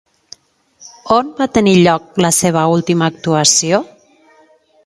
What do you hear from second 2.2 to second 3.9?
la seva última actuació?